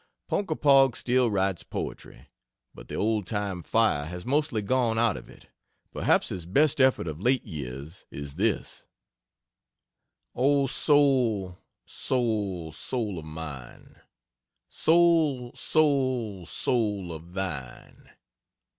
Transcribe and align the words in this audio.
Ponkapog 0.27 0.95
still 0.97 1.29
writes 1.29 1.61
poetry, 1.61 2.25
but 2.73 2.87
the 2.87 2.95
old 2.95 3.27
time 3.27 3.61
fire 3.61 4.05
has 4.05 4.25
mostly 4.25 4.63
gone 4.63 4.97
out 4.97 5.15
of 5.15 5.29
it. 5.29 5.47
Perhaps 5.93 6.29
his 6.29 6.47
best 6.47 6.81
effort 6.81 7.05
of 7.05 7.21
late 7.21 7.43
years 7.45 8.07
is 8.09 8.33
this: 8.33 8.87
"O 10.33 10.65
soul, 10.65 11.59
soul, 11.85 12.71
soul 12.71 13.19
of 13.19 13.25
mine: 13.25 14.01
Soul, 14.67 15.51
soul, 15.53 16.47
soul 16.47 17.11
of 17.13 17.33
thine! 17.33 18.09